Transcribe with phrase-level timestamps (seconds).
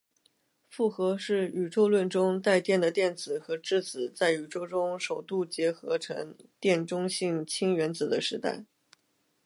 [0.67, 8.65] 复合是宇宙论中带电的电子和质子在宇宙中首度结合成电中性氢原子的时代。